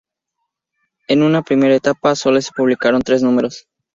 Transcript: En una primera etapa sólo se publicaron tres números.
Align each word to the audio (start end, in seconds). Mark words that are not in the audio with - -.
En 1.07 1.21
una 1.21 1.43
primera 1.43 1.75
etapa 1.75 2.15
sólo 2.15 2.41
se 2.41 2.49
publicaron 2.51 3.03
tres 3.03 3.21
números. 3.21 3.67